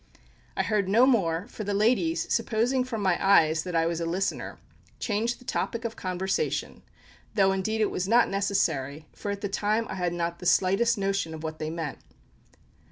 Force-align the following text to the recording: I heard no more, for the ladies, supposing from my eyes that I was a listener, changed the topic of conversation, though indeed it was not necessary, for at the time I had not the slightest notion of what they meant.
I 0.57 0.63
heard 0.63 0.89
no 0.89 1.05
more, 1.05 1.45
for 1.47 1.63
the 1.63 1.75
ladies, 1.75 2.25
supposing 2.33 2.83
from 2.83 3.03
my 3.03 3.23
eyes 3.23 3.61
that 3.61 3.75
I 3.75 3.85
was 3.85 4.01
a 4.01 4.05
listener, 4.07 4.57
changed 4.99 5.37
the 5.39 5.45
topic 5.45 5.85
of 5.85 5.95
conversation, 5.95 6.81
though 7.35 7.51
indeed 7.51 7.81
it 7.81 7.91
was 7.91 8.07
not 8.07 8.27
necessary, 8.27 9.05
for 9.13 9.29
at 9.29 9.41
the 9.41 9.47
time 9.47 9.85
I 9.91 9.95
had 9.97 10.11
not 10.13 10.39
the 10.39 10.47
slightest 10.47 10.97
notion 10.97 11.35
of 11.35 11.43
what 11.43 11.59
they 11.59 11.69
meant. 11.69 11.99